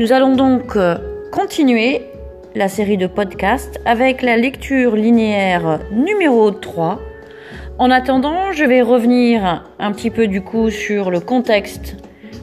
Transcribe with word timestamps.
Nous 0.00 0.14
allons 0.14 0.34
donc 0.34 0.76
euh, 0.76 0.96
continuer 1.30 2.00
la 2.54 2.68
série 2.68 2.96
de 2.96 3.06
podcasts 3.06 3.78
avec 3.84 4.22
la 4.22 4.38
lecture 4.38 4.96
linéaire 4.96 5.78
numéro 5.92 6.50
3. 6.52 6.98
En 7.76 7.90
attendant, 7.90 8.50
je 8.50 8.64
vais 8.64 8.80
revenir 8.80 9.62
un 9.78 9.92
petit 9.92 10.08
peu 10.08 10.26
du 10.26 10.40
coup 10.40 10.70
sur 10.70 11.10
le 11.10 11.20
contexte 11.20 11.96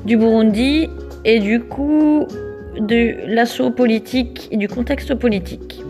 du 0.05 0.17
Burundi 0.17 0.87
et 1.25 1.39
du 1.39 1.61
coup 1.61 2.27
de 2.79 3.15
l'assaut 3.25 3.71
politique 3.71 4.49
et 4.51 4.57
du 4.57 4.67
contexte 4.67 5.15
politique. 5.15 5.81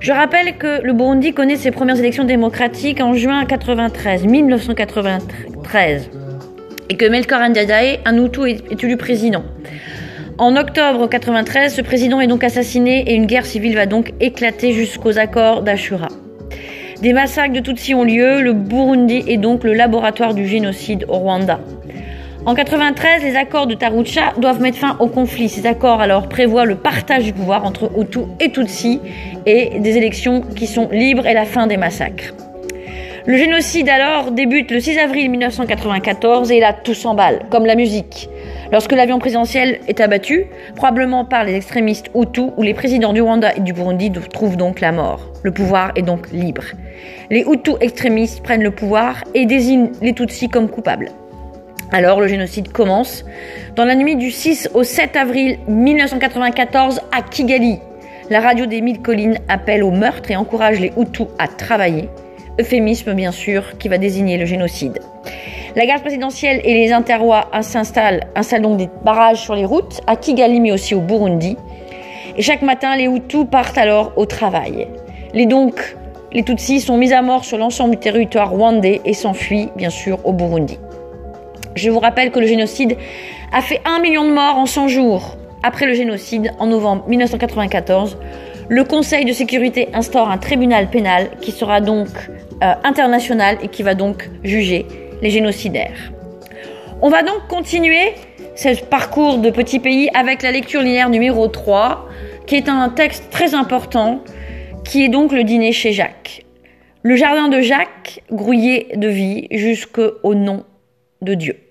Je 0.00 0.12
rappelle 0.12 0.56
que 0.56 0.80
le 0.82 0.94
Burundi 0.94 1.34
connaît 1.34 1.56
ses 1.56 1.70
premières 1.70 1.98
élections 1.98 2.24
démocratiques 2.24 3.02
en 3.02 3.12
juin 3.12 3.44
93, 3.44 4.24
1993, 4.24 6.08
et 6.88 6.96
que 6.96 7.04
Melchior 7.04 7.46
Ndadaye, 7.46 8.00
un 8.06 8.16
est 8.46 8.82
élu 8.84 8.96
président. 8.96 9.44
En 10.38 10.54
octobre 10.54 11.08
93, 11.08 11.74
ce 11.74 11.80
président 11.80 12.20
est 12.20 12.28
donc 12.28 12.44
assassiné 12.44 13.10
et 13.10 13.14
une 13.16 13.26
guerre 13.26 13.44
civile 13.44 13.74
va 13.74 13.86
donc 13.86 14.12
éclater 14.20 14.72
jusqu'aux 14.72 15.18
accords 15.18 15.62
d'Ashura. 15.62 16.06
Des 17.02 17.12
massacres 17.12 17.52
de 17.52 17.58
Tutsis 17.58 17.92
ont 17.92 18.04
lieu, 18.04 18.40
le 18.40 18.52
Burundi 18.52 19.24
est 19.26 19.36
donc 19.36 19.64
le 19.64 19.74
laboratoire 19.74 20.34
du 20.34 20.46
génocide 20.46 21.06
au 21.08 21.18
Rwanda. 21.18 21.58
En 22.46 22.54
93, 22.54 23.24
les 23.24 23.34
accords 23.34 23.66
de 23.66 23.74
Tarucha 23.74 24.32
doivent 24.38 24.60
mettre 24.60 24.78
fin 24.78 24.96
au 25.00 25.08
conflit. 25.08 25.48
Ces 25.48 25.66
accords 25.66 26.00
alors 26.00 26.28
prévoient 26.28 26.66
le 26.66 26.76
partage 26.76 27.24
du 27.24 27.32
pouvoir 27.32 27.64
entre 27.64 27.90
Hutu 27.98 28.20
et 28.38 28.52
Tutsi 28.52 29.00
et 29.44 29.80
des 29.80 29.96
élections 29.96 30.42
qui 30.42 30.68
sont 30.68 30.88
libres 30.92 31.26
et 31.26 31.34
la 31.34 31.46
fin 31.46 31.66
des 31.66 31.76
massacres. 31.76 32.32
Le 33.28 33.36
génocide 33.36 33.90
alors 33.90 34.30
débute 34.30 34.70
le 34.70 34.80
6 34.80 34.96
avril 34.96 35.30
1994 35.30 36.50
et 36.50 36.60
là 36.60 36.72
tout 36.72 36.94
s'emballe, 36.94 37.40
comme 37.50 37.66
la 37.66 37.74
musique. 37.74 38.30
Lorsque 38.72 38.92
l'avion 38.92 39.18
présidentiel 39.18 39.80
est 39.86 40.00
abattu, 40.00 40.46
probablement 40.76 41.26
par 41.26 41.44
les 41.44 41.54
extrémistes 41.54 42.06
Hutus 42.14 42.52
ou 42.56 42.62
les 42.62 42.72
présidents 42.72 43.12
du 43.12 43.20
Rwanda 43.20 43.54
et 43.54 43.60
du 43.60 43.74
Burundi 43.74 44.10
trouvent 44.32 44.56
donc 44.56 44.80
la 44.80 44.92
mort. 44.92 45.20
Le 45.42 45.52
pouvoir 45.52 45.92
est 45.94 46.00
donc 46.00 46.30
libre. 46.32 46.62
Les 47.28 47.42
Hutus 47.42 47.74
extrémistes 47.82 48.42
prennent 48.42 48.62
le 48.62 48.70
pouvoir 48.70 49.22
et 49.34 49.44
désignent 49.44 49.90
les 50.00 50.14
Tutsis 50.14 50.48
comme 50.48 50.70
coupables. 50.70 51.10
Alors 51.92 52.22
le 52.22 52.28
génocide 52.28 52.72
commence 52.72 53.26
dans 53.76 53.84
la 53.84 53.94
nuit 53.94 54.16
du 54.16 54.30
6 54.30 54.70
au 54.72 54.84
7 54.84 55.16
avril 55.16 55.58
1994 55.68 57.02
à 57.12 57.20
Kigali. 57.20 57.78
La 58.30 58.40
radio 58.40 58.64
des 58.64 58.80
mille 58.80 59.02
collines 59.02 59.36
appelle 59.50 59.84
au 59.84 59.90
meurtre 59.90 60.30
et 60.30 60.36
encourage 60.36 60.80
les 60.80 60.92
Hutus 60.96 61.26
à 61.38 61.46
travailler. 61.46 62.08
Euphémisme 62.60 63.14
bien 63.14 63.32
sûr 63.32 63.78
qui 63.78 63.88
va 63.88 63.98
désigner 63.98 64.36
le 64.36 64.46
génocide. 64.46 64.98
La 65.76 65.86
garde 65.86 66.02
présidentielle 66.02 66.60
et 66.64 66.74
les 66.74 66.92
interrois 66.92 67.48
installent 67.52 68.26
donc 68.60 68.78
des 68.78 68.88
barrages 69.04 69.42
sur 69.42 69.54
les 69.54 69.64
routes 69.64 70.00
à 70.06 70.16
Kigali 70.16 70.60
mais 70.60 70.72
aussi 70.72 70.94
au 70.94 71.00
Burundi. 71.00 71.56
Et 72.36 72.42
chaque 72.42 72.62
matin, 72.62 72.96
les 72.96 73.04
Hutus 73.04 73.46
partent 73.50 73.78
alors 73.78 74.12
au 74.16 74.26
travail. 74.26 74.88
Les 75.34 75.46
donc, 75.46 75.96
les 76.32 76.42
Tutsis 76.42 76.80
sont 76.80 76.96
mis 76.96 77.12
à 77.12 77.22
mort 77.22 77.44
sur 77.44 77.58
l'ensemble 77.58 77.92
du 77.92 77.98
territoire 77.98 78.50
rwandais 78.50 79.00
et 79.04 79.14
s'enfuient 79.14 79.70
bien 79.76 79.90
sûr 79.90 80.18
au 80.24 80.32
Burundi. 80.32 80.78
Je 81.74 81.90
vous 81.90 82.00
rappelle 82.00 82.30
que 82.30 82.40
le 82.40 82.46
génocide 82.46 82.96
a 83.52 83.60
fait 83.60 83.80
un 83.84 84.00
million 84.00 84.24
de 84.24 84.32
morts 84.32 84.56
en 84.56 84.66
100 84.66 84.88
jours. 84.88 85.36
Après 85.62 85.86
le 85.86 85.94
génocide, 85.94 86.52
en 86.58 86.66
novembre 86.66 87.04
1994, 87.08 88.18
le 88.68 88.84
Conseil 88.84 89.24
de 89.24 89.32
sécurité 89.32 89.88
instaure 89.94 90.28
un 90.30 90.38
tribunal 90.38 90.90
pénal 90.90 91.30
qui 91.40 91.52
sera 91.52 91.80
donc 91.80 92.08
euh, 92.62 92.74
international 92.84 93.58
et 93.62 93.68
qui 93.68 93.82
va 93.82 93.94
donc 93.94 94.30
juger 94.42 94.86
les 95.22 95.30
génocidaires. 95.30 96.12
On 97.00 97.10
va 97.10 97.22
donc 97.22 97.46
continuer 97.48 98.14
ce 98.56 98.84
parcours 98.84 99.38
de 99.38 99.50
petits 99.50 99.78
pays 99.78 100.10
avec 100.14 100.42
la 100.42 100.50
lecture 100.50 100.82
linéaire 100.82 101.10
numéro 101.10 101.46
3, 101.46 102.08
qui 102.46 102.56
est 102.56 102.68
un 102.68 102.88
texte 102.88 103.30
très 103.30 103.54
important, 103.54 104.20
qui 104.84 105.04
est 105.04 105.08
donc 105.08 105.32
le 105.32 105.44
dîner 105.44 105.70
chez 105.70 105.92
Jacques. 105.92 106.44
Le 107.02 107.14
jardin 107.14 107.48
de 107.48 107.60
Jacques, 107.60 108.22
grouillé 108.32 108.88
de 108.96 109.06
vie 109.06 109.46
jusqu'au 109.52 110.34
nom 110.34 110.64
de 111.22 111.34
Dieu. 111.34 111.67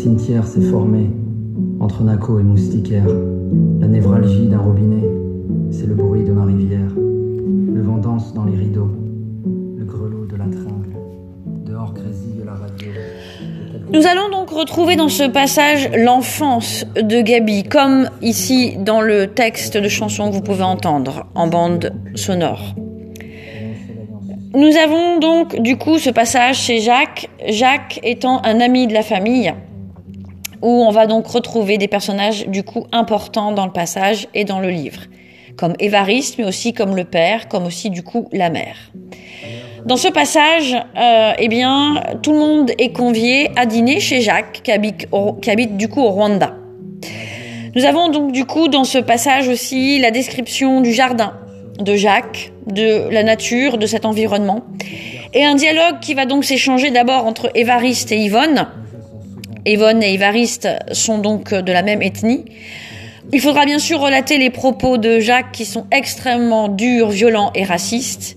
Cimetière 0.00 0.46
s'est 0.46 0.62
formé 0.62 1.10
entre 1.78 2.02
Naco 2.02 2.40
et 2.40 2.42
Moustiquaire. 2.42 3.04
La 3.80 3.86
névralgie 3.86 4.46
d'un 4.46 4.58
robinet, 4.58 5.06
c'est 5.70 5.86
le 5.86 5.94
bruit 5.94 6.24
de 6.24 6.32
ma 6.32 6.46
rivière. 6.46 6.88
Le 6.96 7.82
vent 7.82 7.98
danse 7.98 8.32
dans 8.32 8.44
les 8.44 8.56
rideaux, 8.56 8.90
le 9.76 9.84
grelot 9.84 10.24
de 10.24 10.36
la 10.36 10.44
tringle. 10.44 10.96
Dehors 11.66 11.92
grésille 11.92 12.42
la 12.46 12.54
radio. 12.54 12.88
Nous 13.92 14.06
allons 14.06 14.30
donc 14.30 14.48
retrouver 14.48 14.96
dans 14.96 15.10
ce 15.10 15.24
passage 15.24 15.90
l'enfance 15.94 16.86
de 16.96 17.20
Gabi, 17.20 17.64
comme 17.64 18.08
ici 18.22 18.78
dans 18.78 19.02
le 19.02 19.26
texte 19.26 19.76
de 19.76 19.88
chanson 19.88 20.30
que 20.30 20.34
vous 20.34 20.40
pouvez 20.40 20.62
entendre 20.62 21.26
en 21.34 21.46
bande 21.46 21.92
sonore. 22.14 22.74
Nous 24.54 24.76
avons 24.82 25.18
donc 25.18 25.60
du 25.60 25.76
coup 25.76 25.98
ce 25.98 26.08
passage 26.08 26.56
chez 26.56 26.80
Jacques, 26.80 27.28
Jacques 27.48 28.00
étant 28.02 28.40
un 28.44 28.60
ami 28.60 28.86
de 28.86 28.94
la 28.94 29.02
famille, 29.02 29.52
où 30.62 30.84
on 30.84 30.90
va 30.90 31.06
donc 31.06 31.26
retrouver 31.26 31.78
des 31.78 31.88
personnages 31.88 32.46
du 32.46 32.62
coup 32.62 32.86
importants 32.92 33.52
dans 33.52 33.66
le 33.66 33.72
passage 33.72 34.28
et 34.34 34.44
dans 34.44 34.60
le 34.60 34.70
livre, 34.70 35.02
comme 35.56 35.74
Évariste, 35.78 36.36
mais 36.38 36.44
aussi 36.44 36.72
comme 36.72 36.96
le 36.96 37.04
père, 37.04 37.48
comme 37.48 37.66
aussi 37.66 37.90
du 37.90 38.02
coup 38.02 38.28
la 38.32 38.50
mère. 38.50 38.76
Dans 39.86 39.96
ce 39.96 40.08
passage, 40.08 40.76
euh, 40.98 41.32
eh 41.38 41.48
bien, 41.48 42.02
tout 42.22 42.32
le 42.32 42.38
monde 42.38 42.72
est 42.78 42.92
convié 42.92 43.50
à 43.56 43.64
dîner 43.64 43.98
chez 43.98 44.20
Jacques, 44.20 44.60
qui 44.62 44.72
habite, 44.72 45.08
qui 45.40 45.50
habite 45.50 45.76
du 45.76 45.88
coup 45.88 46.02
au 46.02 46.10
Rwanda. 46.10 46.54
Nous 47.74 47.84
avons 47.84 48.08
donc 48.08 48.32
du 48.32 48.44
coup 48.44 48.68
dans 48.68 48.84
ce 48.84 48.98
passage 48.98 49.48
aussi 49.48 49.98
la 49.98 50.10
description 50.10 50.80
du 50.80 50.92
jardin 50.92 51.34
de 51.78 51.94
Jacques, 51.94 52.52
de 52.66 53.08
la 53.10 53.22
nature, 53.22 53.78
de 53.78 53.86
cet 53.86 54.04
environnement, 54.04 54.64
et 55.32 55.44
un 55.44 55.54
dialogue 55.54 56.00
qui 56.00 56.14
va 56.14 56.26
donc 56.26 56.44
s'échanger 56.44 56.90
d'abord 56.90 57.26
entre 57.26 57.50
Évariste 57.54 58.12
et 58.12 58.18
Yvonne. 58.18 58.66
Yvonne 59.66 60.02
et 60.02 60.14
Évariste 60.14 60.68
sont 60.92 61.18
donc 61.18 61.52
de 61.52 61.72
la 61.72 61.82
même 61.82 62.02
ethnie. 62.02 62.44
Il 63.32 63.40
faudra 63.40 63.64
bien 63.64 63.78
sûr 63.78 64.00
relater 64.00 64.38
les 64.38 64.50
propos 64.50 64.96
de 64.96 65.20
Jacques 65.20 65.52
qui 65.52 65.64
sont 65.64 65.86
extrêmement 65.92 66.68
durs, 66.68 67.10
violents 67.10 67.52
et 67.54 67.64
racistes. 67.64 68.36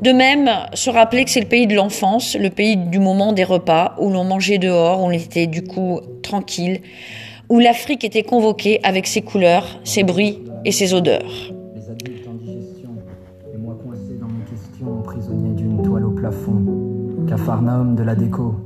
De 0.00 0.10
même, 0.10 0.50
se 0.74 0.90
rappeler 0.90 1.24
que 1.24 1.30
c'est 1.30 1.40
le 1.40 1.46
pays 1.46 1.68
de 1.68 1.76
l'enfance, 1.76 2.34
le 2.34 2.50
pays 2.50 2.76
du 2.76 2.98
moment 2.98 3.32
des 3.32 3.44
repas, 3.44 3.94
où 4.00 4.10
l'on 4.10 4.24
mangeait 4.24 4.58
dehors, 4.58 5.00
où 5.00 5.04
on 5.04 5.10
était 5.12 5.46
du 5.46 5.62
coup 5.62 6.00
tranquille, 6.22 6.80
où 7.48 7.60
l'Afrique 7.60 8.02
était 8.02 8.24
convoquée 8.24 8.80
avec 8.82 9.06
ses 9.06 9.22
couleurs, 9.22 9.78
ses 9.84 10.02
bruits 10.02 10.40
et 10.64 10.72
ses 10.72 10.92
odeurs. 10.92 11.52
De 17.96 18.02
la 18.02 18.14
déco, 18.16 18.56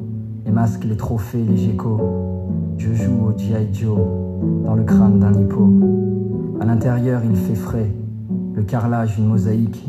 et 0.47 0.51
masque 0.51 0.85
les 0.85 0.97
trophées, 0.97 1.45
les 1.49 1.57
gécos. 1.57 2.01
Je 2.79 2.93
joue 2.93 3.27
au 3.27 3.39
G.I. 3.39 3.75
Joe, 3.75 3.99
dans 4.65 4.75
le 4.75 4.85
crâne 4.85 5.19
d'un 5.19 5.33
hippo. 5.33 5.69
À 6.61 6.65
l'intérieur, 6.65 7.23
il 7.25 7.37
fait 7.37 7.55
frais, 7.55 7.91
le 8.55 8.63
carrelage, 8.63 9.19
une 9.19 9.27
mosaïque, 9.27 9.85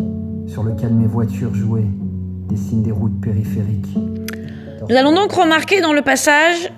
sur 0.47 0.63
lequel 0.63 0.93
mes 0.93 1.07
voitures 1.07 1.53
jouaient, 1.53 1.87
dessinent 2.49 2.83
des 2.83 2.91
routes 2.91 3.19
périphériques. 3.21 3.97
Nous 4.89 4.95
allons 4.95 5.13
donc 5.13 5.31
remarquer 5.33 5.81
dans 5.81 5.93
le 5.93 6.01
passage, 6.01 6.71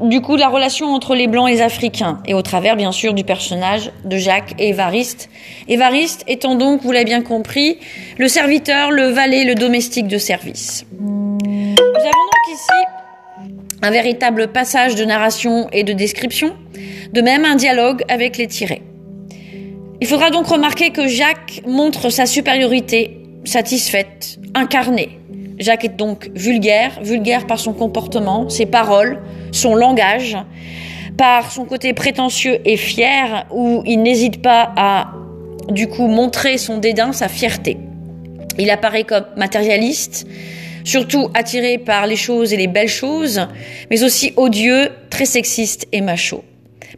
du 0.00 0.20
coup, 0.20 0.36
la 0.36 0.48
relation 0.48 0.86
entre 0.86 1.14
les 1.14 1.26
Blancs 1.26 1.48
et 1.48 1.54
les 1.54 1.60
Africains, 1.60 2.20
et 2.26 2.34
au 2.34 2.42
travers, 2.42 2.76
bien 2.76 2.92
sûr, 2.92 3.14
du 3.14 3.24
personnage 3.24 3.92
de 4.04 4.16
Jacques 4.16 4.54
et 4.58 4.70
Évariste. 4.70 5.28
Évariste 5.68 6.24
étant 6.28 6.54
donc, 6.54 6.82
vous 6.82 6.92
l'avez 6.92 7.04
bien 7.04 7.22
compris, 7.22 7.78
le 8.18 8.28
serviteur, 8.28 8.90
le 8.90 9.08
valet, 9.08 9.44
le 9.44 9.54
domestique 9.54 10.08
de 10.08 10.18
service. 10.18 10.86
Nous 11.00 11.36
avons 12.04 12.24
donc 12.26 12.54
ici 12.54 12.72
un 13.82 13.90
véritable 13.90 14.48
passage 14.48 14.94
de 14.94 15.04
narration 15.04 15.68
et 15.72 15.84
de 15.84 15.92
description, 15.92 16.54
de 17.12 17.20
même 17.20 17.44
un 17.44 17.54
dialogue 17.54 18.02
avec 18.08 18.36
les 18.36 18.46
tirés. 18.46 18.82
Il 20.00 20.06
faudra 20.06 20.30
donc 20.30 20.46
remarquer 20.46 20.90
que 20.90 21.06
Jacques 21.08 21.62
montre 21.66 22.10
sa 22.10 22.26
supériorité 22.26 23.22
satisfaite, 23.44 24.38
incarnée. 24.54 25.18
Jacques 25.58 25.84
est 25.84 25.96
donc 25.96 26.30
vulgaire, 26.34 27.00
vulgaire 27.02 27.46
par 27.46 27.58
son 27.58 27.72
comportement, 27.72 28.48
ses 28.48 28.66
paroles, 28.66 29.20
son 29.50 29.74
langage, 29.74 30.36
par 31.16 31.50
son 31.50 31.64
côté 31.64 31.94
prétentieux 31.94 32.60
et 32.64 32.76
fier, 32.76 33.46
où 33.50 33.82
il 33.84 34.02
n'hésite 34.02 34.40
pas 34.40 34.72
à, 34.76 35.10
du 35.68 35.88
coup, 35.88 36.06
montrer 36.06 36.58
son 36.58 36.78
dédain, 36.78 37.12
sa 37.12 37.26
fierté. 37.26 37.76
Il 38.56 38.70
apparaît 38.70 39.04
comme 39.04 39.24
matérialiste, 39.36 40.26
surtout 40.88 41.30
attiré 41.34 41.78
par 41.78 42.06
les 42.06 42.16
choses 42.16 42.52
et 42.52 42.56
les 42.56 42.66
belles 42.66 42.88
choses, 42.88 43.46
mais 43.90 44.02
aussi 44.02 44.32
odieux, 44.36 44.90
très 45.10 45.26
sexiste 45.26 45.86
et 45.92 46.00
macho. 46.00 46.44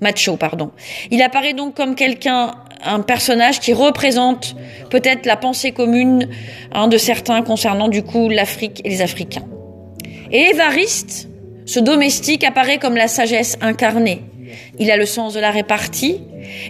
macho, 0.00 0.36
pardon. 0.36 0.70
Il 1.10 1.20
apparaît 1.22 1.54
donc 1.54 1.74
comme 1.74 1.94
quelqu'un, 1.94 2.52
un 2.84 3.00
personnage 3.00 3.60
qui 3.60 3.72
représente 3.72 4.56
peut-être 4.90 5.26
la 5.26 5.36
pensée 5.36 5.72
commune 5.72 6.28
hein, 6.72 6.88
de 6.88 6.96
certains 6.96 7.42
concernant 7.42 7.88
du 7.88 8.02
coup 8.02 8.28
l'Afrique 8.28 8.80
et 8.84 8.88
les 8.88 9.02
Africains. 9.02 9.44
Et 10.30 10.50
Évariste, 10.50 11.28
ce 11.66 11.80
domestique, 11.80 12.44
apparaît 12.44 12.78
comme 12.78 12.96
la 12.96 13.08
sagesse 13.08 13.58
incarnée. 13.60 14.22
Il 14.78 14.90
a 14.90 14.96
le 14.96 15.06
sens 15.06 15.34
de 15.34 15.40
la 15.40 15.50
répartie. 15.50 16.20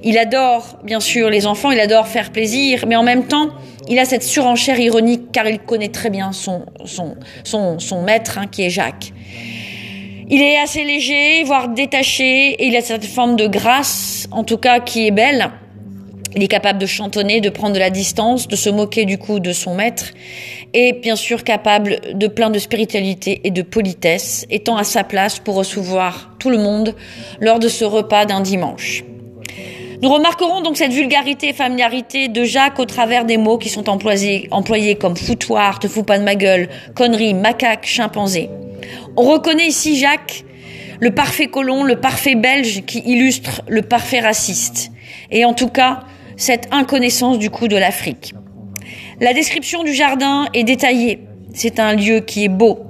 Il 0.03 0.19
adore, 0.19 0.79
bien 0.85 1.01
sûr, 1.01 1.31
les 1.31 1.47
enfants. 1.47 1.71
Il 1.71 1.81
adore 1.81 2.07
faire 2.07 2.33
plaisir, 2.33 2.85
mais 2.87 2.97
en 2.97 3.03
même 3.03 3.27
temps, 3.27 3.51
il 3.89 3.99
a 3.99 4.05
cette 4.05 4.23
surenchère 4.23 4.79
ironique 4.79 5.33
car 5.33 5.49
il 5.49 5.59
connaît 5.59 5.89
très 5.89 6.11
bien 6.11 6.33
son 6.33 6.67
son 6.85 7.17
son, 7.45 7.79
son 7.79 8.03
maître, 8.03 8.39
hein, 8.39 8.47
qui 8.51 8.63
est 8.63 8.71
Jacques. 8.71 9.13
Il 10.33 10.41
est 10.43 10.59
assez 10.59 10.85
léger, 10.85 11.43
voire 11.43 11.69
détaché, 11.69 12.51
et 12.51 12.67
il 12.69 12.77
a 12.77 12.83
cette 12.83 13.05
forme 13.05 13.35
de 13.35 13.49
grâce, 13.49 14.29
en 14.31 14.45
tout 14.45 14.59
cas, 14.59 14.79
qui 14.79 15.09
est 15.09 15.11
belle. 15.11 15.51
Il 16.37 16.45
est 16.45 16.49
capable 16.49 16.79
de 16.79 16.87
chantonner, 16.87 17.41
de 17.41 17.51
prendre 17.51 17.75
de 17.75 17.81
la 17.81 17.91
distance, 17.91 18.47
de 18.47 18.55
se 18.55 18.71
moquer 18.71 19.07
du 19.07 19.19
coup 19.19 19.41
de 19.41 19.53
son 19.53 19.75
maître, 19.75 20.13
et 20.73 20.93
bien 20.93 21.17
sûr 21.17 21.43
capable 21.43 21.99
de 22.15 22.29
plein 22.29 22.51
de 22.51 22.61
spiritualité 22.61 23.41
et 23.43 23.51
de 23.51 23.63
politesse, 23.63 24.47
étant 24.51 24.77
à 24.77 24.85
sa 24.85 25.03
place 25.03 25.41
pour 25.41 25.57
recevoir 25.57 26.31
tout 26.39 26.51
le 26.51 26.59
monde 26.59 26.95
lors 27.41 27.59
de 27.59 27.67
ce 27.67 27.85
repas 27.85 28.25
d'un 28.25 28.41
dimanche. 28.41 29.03
Nous 30.03 30.09
remarquerons 30.09 30.63
donc 30.63 30.79
cette 30.79 30.93
vulgarité 30.93 31.51
et 31.51 31.53
familiarité 31.53 32.29
de 32.29 32.43
Jacques 32.43 32.79
au 32.79 32.87
travers 32.87 33.27
des 33.27 33.37
mots 33.37 33.59
qui 33.59 33.69
sont 33.69 33.91
employés, 33.91 34.95
comme 34.95 35.15
foutoir, 35.15 35.79
te 35.79 35.89
fous 35.89 36.05
pas 36.05 36.19
de 36.19 36.25
ma 36.25 36.37
gueule, 36.37 36.71
connerie, 36.95 37.35
macaque, 37.35 37.85
chimpanzé. 37.85 38.49
On 39.19 39.25
reconnaît 39.25 39.67
ici 39.67 39.99
Jacques, 39.99 40.45
le 41.01 41.11
parfait 41.15 41.49
colon, 41.49 41.85
le 41.85 42.01
parfait 42.01 42.35
belge 42.35 42.83
qui 42.87 43.01
illustre 43.01 43.61
le 43.69 43.83
parfait 43.83 44.21
raciste. 44.21 44.91
Et 45.31 45.45
en 45.45 45.53
tout 45.53 45.69
cas, 45.69 46.01
cette 46.39 46.69
inconnaissance 46.71 47.39
du 47.39 47.51
coup 47.51 47.69
de 47.69 47.77
l'Afrique. 47.77 48.33
La 49.21 49.35
description 49.35 49.85
du 49.85 49.93
jardin 49.93 50.47
est 50.55 50.65
détaillée. 50.65 51.21
C'est 51.53 51.79
un 51.79 51.95
lieu 51.95 52.21
qui 52.21 52.45
est 52.45 52.49
beau. 52.49 52.90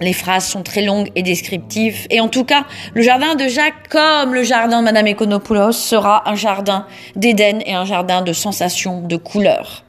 Les 0.00 0.12
phrases 0.12 0.46
sont 0.46 0.62
très 0.62 0.82
longues 0.82 1.10
et 1.14 1.22
descriptives. 1.22 2.06
Et 2.10 2.20
en 2.20 2.28
tout 2.28 2.44
cas, 2.44 2.64
le 2.94 3.02
jardin 3.02 3.34
de 3.34 3.48
Jacques, 3.48 3.88
comme 3.88 4.34
le 4.34 4.42
jardin 4.42 4.80
de 4.80 4.84
Madame 4.84 5.08
Econopoulos, 5.08 5.72
sera 5.72 6.28
un 6.30 6.36
jardin 6.36 6.86
d'Éden 7.16 7.60
et 7.66 7.74
un 7.74 7.84
jardin 7.84 8.22
de 8.22 8.32
sensations, 8.32 9.00
de 9.00 9.16
couleurs. 9.16 9.84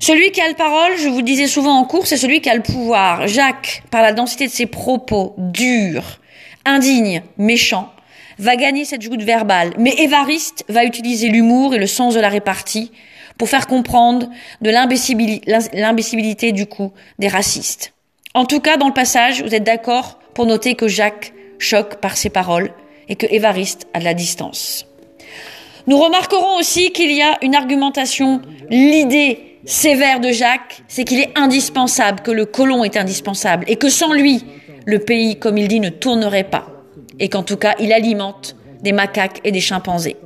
Celui 0.00 0.30
qui 0.30 0.40
a 0.40 0.48
le 0.48 0.54
parole, 0.54 0.92
je 0.98 1.08
vous 1.08 1.22
disais 1.22 1.48
souvent 1.48 1.76
en 1.76 1.84
cours, 1.84 2.06
c'est 2.06 2.16
celui 2.16 2.40
qui 2.40 2.48
a 2.48 2.54
le 2.54 2.62
pouvoir. 2.62 3.26
Jacques, 3.26 3.82
par 3.90 4.02
la 4.02 4.12
densité 4.12 4.46
de 4.46 4.52
ses 4.52 4.66
propos 4.66 5.34
durs, 5.36 6.20
indignes, 6.64 7.22
méchants, 7.36 7.92
va 8.38 8.54
gagner 8.54 8.84
cette 8.84 9.02
joute 9.02 9.22
verbale. 9.22 9.72
Mais 9.78 9.94
Évariste 9.98 10.64
va 10.68 10.84
utiliser 10.84 11.28
l'humour 11.28 11.74
et 11.74 11.78
le 11.78 11.88
sens 11.88 12.14
de 12.14 12.20
la 12.20 12.28
répartie 12.28 12.92
pour 13.36 13.48
faire 13.48 13.66
comprendre 13.66 14.28
de 14.60 14.70
l'imbécibilité 14.70 16.52
du 16.52 16.66
coup 16.66 16.92
des 17.18 17.28
racistes. 17.28 17.92
En 18.34 18.44
tout 18.44 18.60
cas, 18.60 18.76
dans 18.76 18.88
le 18.88 18.94
passage, 18.94 19.42
vous 19.42 19.54
êtes 19.54 19.64
d'accord 19.64 20.18
pour 20.34 20.46
noter 20.46 20.74
que 20.74 20.88
Jacques 20.88 21.32
choque 21.58 21.96
par 21.96 22.16
ses 22.16 22.30
paroles 22.30 22.70
et 23.08 23.16
que 23.16 23.26
Évariste 23.30 23.88
a 23.94 24.00
de 24.00 24.04
la 24.04 24.14
distance. 24.14 24.86
Nous 25.86 25.98
remarquerons 25.98 26.58
aussi 26.58 26.92
qu'il 26.92 27.10
y 27.10 27.22
a 27.22 27.38
une 27.42 27.54
argumentation, 27.54 28.42
l'idée 28.68 29.58
sévère 29.64 30.20
de 30.20 30.30
Jacques, 30.30 30.82
c'est 30.86 31.04
qu'il 31.04 31.20
est 31.20 31.36
indispensable, 31.36 32.20
que 32.20 32.30
le 32.30 32.44
colon 32.44 32.84
est 32.84 32.96
indispensable, 32.96 33.64
et 33.68 33.76
que 33.76 33.88
sans 33.88 34.12
lui, 34.12 34.44
le 34.84 34.98
pays, 34.98 35.38
comme 35.38 35.58
il 35.58 35.68
dit, 35.68 35.80
ne 35.80 35.88
tournerait 35.88 36.44
pas, 36.44 36.66
et 37.18 37.28
qu'en 37.28 37.42
tout 37.42 37.56
cas, 37.56 37.74
il 37.80 37.92
alimente 37.92 38.56
des 38.82 38.92
macaques 38.92 39.40
et 39.44 39.52
des 39.52 39.60
chimpanzés. 39.60 40.16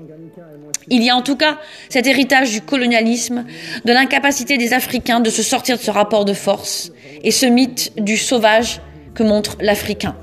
Il 0.88 1.02
y 1.02 1.10
a 1.10 1.16
en 1.16 1.22
tout 1.22 1.36
cas 1.36 1.58
cet 1.88 2.06
héritage 2.06 2.50
du 2.50 2.60
colonialisme, 2.60 3.44
de 3.84 3.92
l'incapacité 3.92 4.58
des 4.58 4.72
Africains 4.72 5.20
de 5.20 5.30
se 5.30 5.42
sortir 5.42 5.76
de 5.76 5.82
ce 5.82 5.90
rapport 5.90 6.24
de 6.24 6.34
force, 6.34 6.92
et 7.22 7.30
ce 7.30 7.46
mythe 7.46 7.92
du 7.96 8.16
sauvage 8.16 8.80
que 9.14 9.22
montre 9.22 9.56
l'Africain. 9.60 10.16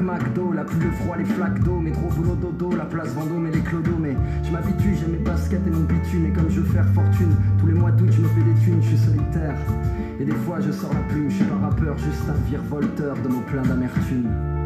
McDo, 0.00 0.52
la 0.52 0.64
pluie, 0.64 0.84
le 0.84 0.90
froid, 0.92 1.16
les 1.16 1.24
flaques 1.24 1.62
d'eau, 1.62 1.78
métro, 1.78 2.08
boulot, 2.08 2.34
dodo, 2.34 2.74
la 2.76 2.84
place 2.84 3.08
Vendôme 3.08 3.48
et 3.48 3.50
les 3.50 3.60
clodos. 3.60 3.98
Mais 3.98 4.16
je 4.44 4.50
m'habitue, 4.50 4.96
j'ai 4.98 5.06
mes 5.06 5.18
baskets 5.18 5.60
et 5.66 5.70
mon 5.70 5.82
bitume. 5.82 6.26
Et 6.26 6.32
comme 6.32 6.48
je 6.50 6.60
veux 6.60 6.72
faire 6.72 6.86
fortune, 6.94 7.34
tous 7.58 7.66
les 7.66 7.74
mois 7.74 7.90
d'août, 7.90 8.08
je 8.10 8.20
me 8.20 8.28
fais 8.28 8.42
des 8.42 8.64
thunes, 8.64 8.82
je 8.82 8.88
suis 8.88 8.98
solitaire. 8.98 9.56
Et 10.20 10.24
des 10.24 10.36
fois, 10.46 10.60
je 10.60 10.72
sors 10.72 10.92
la 10.92 11.00
plume, 11.12 11.30
je 11.30 11.36
suis 11.36 11.44
pas 11.44 11.56
rappeur, 11.56 11.96
juste 11.98 12.28
un 12.28 12.48
virevolteur 12.48 13.16
de 13.22 13.28
mots 13.28 13.44
pleins 13.48 13.62
d'amertume. 13.62 14.57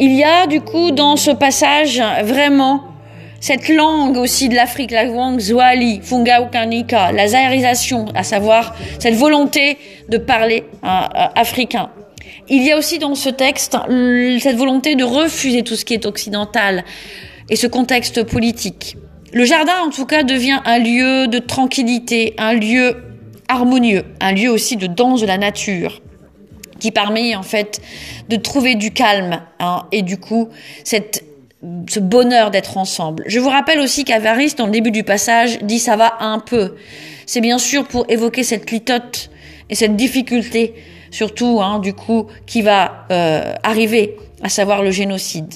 Il 0.00 0.12
y 0.12 0.24
a 0.24 0.48
du 0.48 0.60
coup 0.60 0.90
dans 0.90 1.14
ce 1.14 1.30
passage 1.30 2.02
vraiment 2.24 2.82
cette 3.38 3.68
langue 3.68 4.16
aussi 4.16 4.48
de 4.48 4.56
l'Afrique, 4.56 4.90
la 4.90 5.04
langue 5.04 5.38
Zwali, 5.38 6.00
Fungaukanika, 6.02 7.12
la 7.12 7.28
zaïrisation, 7.28 8.06
à 8.14 8.24
savoir 8.24 8.74
cette 8.98 9.14
volonté 9.14 9.78
de 10.08 10.18
parler 10.18 10.64
euh, 10.82 10.88
africain. 11.36 11.90
Il 12.48 12.64
y 12.64 12.72
a 12.72 12.76
aussi 12.76 12.98
dans 12.98 13.14
ce 13.14 13.28
texte 13.28 13.76
cette 14.40 14.56
volonté 14.56 14.96
de 14.96 15.04
refuser 15.04 15.62
tout 15.62 15.76
ce 15.76 15.84
qui 15.84 15.94
est 15.94 16.06
occidental 16.06 16.84
et 17.48 17.54
ce 17.54 17.68
contexte 17.68 18.24
politique. 18.24 18.96
Le 19.32 19.44
jardin, 19.44 19.74
en 19.86 19.90
tout 19.90 20.06
cas, 20.06 20.24
devient 20.24 20.60
un 20.64 20.78
lieu 20.78 21.28
de 21.28 21.38
tranquillité, 21.38 22.34
un 22.38 22.54
lieu 22.54 22.96
harmonieux, 23.48 24.04
un 24.20 24.32
lieu 24.32 24.50
aussi 24.50 24.76
de 24.76 24.86
danse 24.86 25.20
de 25.20 25.26
la 25.26 25.38
nature, 25.38 26.00
qui 26.84 26.90
permet 26.90 27.34
en 27.34 27.42
fait 27.42 27.80
de 28.28 28.36
trouver 28.36 28.74
du 28.74 28.90
calme 28.90 29.40
hein, 29.58 29.86
et 29.90 30.02
du 30.02 30.18
coup 30.18 30.50
cette 30.84 31.24
ce 31.88 31.98
bonheur 31.98 32.50
d'être 32.50 32.76
ensemble. 32.76 33.24
Je 33.26 33.40
vous 33.40 33.48
rappelle 33.48 33.80
aussi 33.80 34.04
qu'Avariste, 34.04 34.58
dans 34.58 34.66
le 34.66 34.70
début 34.70 34.90
du 34.90 35.02
passage, 35.02 35.60
dit 35.62 35.78
ça 35.78 35.96
va 35.96 36.16
un 36.20 36.40
peu. 36.40 36.74
C'est 37.24 37.40
bien 37.40 37.56
sûr 37.56 37.88
pour 37.88 38.04
évoquer 38.10 38.42
cette 38.42 38.70
litote 38.70 39.30
et 39.70 39.74
cette 39.74 39.96
difficulté 39.96 40.74
surtout 41.10 41.62
hein, 41.62 41.78
du 41.78 41.94
coup 41.94 42.26
qui 42.44 42.60
va 42.60 43.06
euh, 43.10 43.54
arriver, 43.62 44.18
à 44.42 44.50
savoir 44.50 44.82
le 44.82 44.90
génocide. 44.90 45.54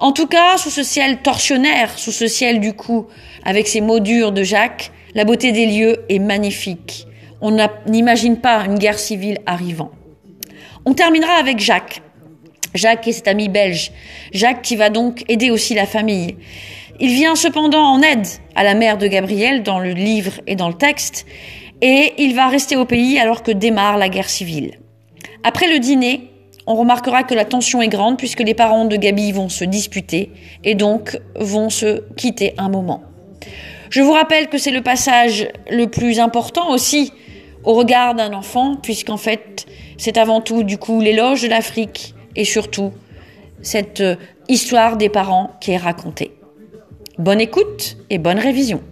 En 0.00 0.10
tout 0.10 0.26
cas, 0.26 0.56
sous 0.56 0.70
ce 0.70 0.82
ciel 0.82 1.18
torsionnaire, 1.18 1.96
sous 1.96 2.10
ce 2.10 2.26
ciel 2.26 2.58
du 2.58 2.72
coup, 2.72 3.06
avec 3.44 3.68
ces 3.68 3.80
mots 3.80 4.00
durs 4.00 4.32
de 4.32 4.42
Jacques, 4.42 4.90
la 5.14 5.24
beauté 5.24 5.52
des 5.52 5.66
lieux 5.66 6.04
est 6.08 6.18
magnifique. 6.18 7.06
On 7.40 7.56
n'imagine 7.86 8.38
pas 8.38 8.64
une 8.64 8.76
guerre 8.76 8.98
civile 8.98 9.38
arrivant. 9.46 9.92
On 10.86 10.92
terminera 10.92 11.34
avec 11.34 11.60
Jacques. 11.60 12.02
Jacques 12.74 13.08
et 13.08 13.12
cet 13.12 13.28
ami 13.28 13.48
belge. 13.48 13.92
Jacques 14.32 14.62
qui 14.62 14.76
va 14.76 14.90
donc 14.90 15.24
aider 15.28 15.50
aussi 15.50 15.74
la 15.74 15.86
famille. 15.86 16.36
Il 17.00 17.08
vient 17.08 17.36
cependant 17.36 17.84
en 17.84 18.02
aide 18.02 18.26
à 18.54 18.64
la 18.64 18.74
mère 18.74 18.98
de 18.98 19.06
Gabriel 19.06 19.62
dans 19.62 19.78
le 19.78 19.92
livre 19.92 20.40
et 20.46 20.56
dans 20.56 20.68
le 20.68 20.74
texte, 20.74 21.26
et 21.80 22.12
il 22.18 22.34
va 22.34 22.48
rester 22.48 22.76
au 22.76 22.84
pays 22.84 23.18
alors 23.18 23.42
que 23.42 23.50
démarre 23.50 23.96
la 23.96 24.08
guerre 24.08 24.28
civile. 24.28 24.78
Après 25.42 25.68
le 25.68 25.78
dîner, 25.78 26.30
on 26.66 26.74
remarquera 26.74 27.24
que 27.24 27.34
la 27.34 27.44
tension 27.44 27.82
est 27.82 27.88
grande 27.88 28.18
puisque 28.18 28.40
les 28.40 28.54
parents 28.54 28.84
de 28.84 28.96
Gabi 28.96 29.32
vont 29.32 29.48
se 29.48 29.64
disputer 29.64 30.30
et 30.62 30.74
donc 30.74 31.18
vont 31.34 31.70
se 31.70 32.02
quitter 32.14 32.54
un 32.58 32.68
moment. 32.68 33.02
Je 33.90 34.02
vous 34.02 34.12
rappelle 34.12 34.48
que 34.48 34.58
c'est 34.58 34.70
le 34.70 34.82
passage 34.82 35.48
le 35.70 35.86
plus 35.86 36.20
important 36.20 36.70
aussi 36.70 37.12
au 37.64 37.74
regard 37.74 38.14
d'un 38.14 38.32
enfant 38.32 38.76
puisqu'en 38.76 39.16
fait 39.16 39.66
c'est 39.96 40.16
avant 40.16 40.40
tout 40.40 40.62
du 40.62 40.78
coup 40.78 41.00
l'éloge 41.00 41.42
de 41.42 41.48
l'Afrique 41.48 42.14
et 42.36 42.44
surtout 42.44 42.92
cette 43.62 44.00
euh, 44.00 44.16
histoire 44.48 44.96
des 44.96 45.08
parents 45.08 45.56
qui 45.60 45.72
est 45.72 45.76
racontée. 45.76 46.32
Bonne 47.18 47.40
écoute 47.40 47.96
et 48.10 48.18
bonne 48.18 48.38
révision. 48.38 48.82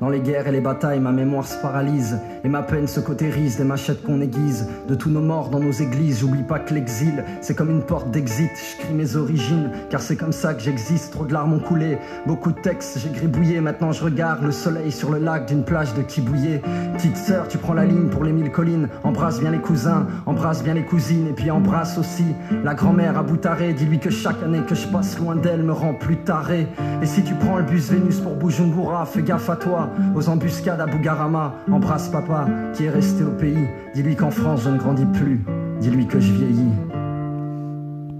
Dans 0.00 0.08
les 0.08 0.20
guerres 0.20 0.48
et 0.48 0.52
les 0.52 0.60
batailles, 0.60 1.00
ma 1.00 1.12
mémoire 1.12 1.46
se 1.46 1.56
paralyse, 1.60 2.18
et 2.42 2.48
ma 2.48 2.62
peine 2.62 2.86
se 2.86 3.00
cautérise 3.00 3.56
des 3.56 3.64
machettes 3.64 4.02
qu'on 4.02 4.20
aiguise. 4.20 4.68
De 4.88 4.94
tous 4.94 5.10
nos 5.10 5.20
morts 5.20 5.50
dans 5.50 5.60
nos 5.60 5.70
églises, 5.70 6.20
j'oublie 6.20 6.42
pas 6.42 6.58
que 6.58 6.74
l'exil, 6.74 7.24
c'est 7.40 7.54
comme 7.54 7.70
une 7.70 7.82
porte 7.82 8.10
d'exit. 8.10 8.50
Je 8.54 8.84
crie 8.84 8.94
mes 8.94 9.16
origines, 9.16 9.70
car 9.90 10.02
c'est 10.02 10.16
comme 10.16 10.32
ça 10.32 10.52
que 10.52 10.60
j'existe. 10.60 11.12
Trop 11.12 11.24
de 11.24 11.32
larmes 11.32 11.54
ont 11.54 11.60
coulé, 11.60 11.98
beaucoup 12.26 12.52
de 12.52 12.60
textes, 12.60 12.98
j'ai 12.98 13.10
gribouillé. 13.10 13.60
Maintenant 13.60 13.92
je 13.92 14.04
regarde 14.04 14.42
le 14.42 14.52
soleil 14.52 14.90
sur 14.90 15.10
le 15.10 15.18
lac 15.18 15.46
d'une 15.46 15.64
plage 15.64 15.94
de 15.94 16.02
Kibouillé. 16.02 16.60
Petite 16.94 17.16
sœur, 17.16 17.48
tu 17.48 17.58
prends 17.58 17.74
la 17.74 17.84
ligne 17.84 18.08
pour 18.08 18.24
les 18.24 18.32
mille 18.32 18.50
collines. 18.50 18.88
Embrasse 19.04 19.40
bien 19.40 19.50
les 19.50 19.60
cousins, 19.60 20.06
embrasse 20.26 20.62
bien 20.62 20.74
les 20.74 20.84
cousines, 20.84 21.28
et 21.28 21.32
puis 21.32 21.50
embrasse 21.50 21.98
aussi 21.98 22.24
la 22.64 22.74
grand-mère 22.74 23.16
à 23.16 23.22
Boutaré. 23.22 23.72
Dis-lui 23.72 24.00
que 24.00 24.10
chaque 24.10 24.42
année 24.42 24.62
que 24.66 24.74
je 24.74 24.88
passe 24.88 25.18
loin 25.18 25.36
d'elle 25.36 25.62
me 25.62 25.72
rend 25.72 25.94
plus 25.94 26.16
taré. 26.16 26.66
Et 27.00 27.06
si 27.06 27.22
tu 27.22 27.34
prends 27.34 27.58
le 27.58 27.64
bus 27.64 27.90
Vénus 27.90 28.20
pour 28.20 28.34
Bujumbura, 28.34 29.06
fais 29.06 29.22
gaffe 29.22 29.48
à 29.48 29.56
toi, 29.56 29.83
aux 30.14 30.28
embuscades 30.28 30.80
à 30.80 30.86
Bougarama. 30.86 31.54
Embrasse 31.70 32.08
papa 32.08 32.46
qui 32.74 32.84
est 32.84 32.90
resté 32.90 33.24
au 33.24 33.32
pays. 33.32 33.68
Dis-lui 33.94 34.16
qu'en 34.16 34.30
France 34.30 34.62
je 34.64 34.70
ne 34.70 34.78
grandis 34.78 35.06
plus. 35.06 35.40
Dis-lui 35.80 36.06
que 36.06 36.20
je 36.20 36.32
vieillis. 36.32 36.72